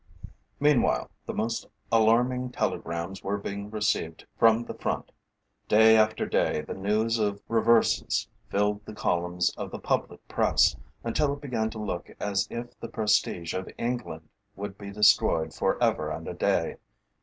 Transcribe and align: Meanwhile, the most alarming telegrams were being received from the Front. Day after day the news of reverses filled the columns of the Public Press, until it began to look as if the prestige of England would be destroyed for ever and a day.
Meanwhile, 0.59 1.11
the 1.27 1.33
most 1.35 1.67
alarming 1.91 2.49
telegrams 2.51 3.23
were 3.23 3.37
being 3.37 3.69
received 3.69 4.25
from 4.35 4.63
the 4.63 4.73
Front. 4.73 5.11
Day 5.67 5.95
after 5.95 6.25
day 6.25 6.61
the 6.61 6.73
news 6.73 7.19
of 7.19 7.39
reverses 7.47 8.27
filled 8.49 8.83
the 8.83 8.95
columns 8.95 9.53
of 9.57 9.69
the 9.69 9.77
Public 9.77 10.27
Press, 10.27 10.75
until 11.03 11.33
it 11.33 11.41
began 11.41 11.69
to 11.69 11.77
look 11.77 12.09
as 12.19 12.47
if 12.49 12.75
the 12.79 12.87
prestige 12.89 13.53
of 13.53 13.69
England 13.77 14.27
would 14.55 14.75
be 14.75 14.89
destroyed 14.89 15.53
for 15.53 15.79
ever 15.83 16.09
and 16.09 16.27
a 16.27 16.33
day. 16.33 16.77